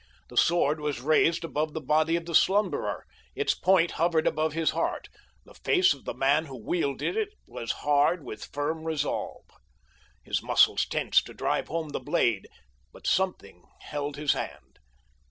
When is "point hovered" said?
3.53-4.25